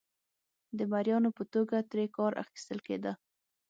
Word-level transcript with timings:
د 0.77 0.79
مریانو 0.91 1.29
په 1.37 1.43
توګه 1.53 1.75
ترې 1.89 2.05
کار 2.15 2.31
اخیستل 2.43 2.79
کېده. 2.87 3.13